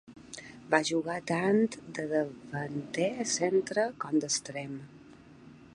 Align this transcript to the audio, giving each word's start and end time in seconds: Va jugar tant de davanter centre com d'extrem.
Va 0.69 0.77
jugar 0.89 1.17
tant 1.31 1.59
de 1.97 2.05
davanter 2.15 3.11
centre 3.35 3.87
com 4.05 4.21
d'extrem. 4.25 4.81